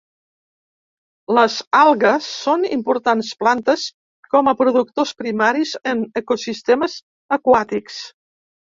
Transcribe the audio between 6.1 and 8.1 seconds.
ecosistemes aquàtics.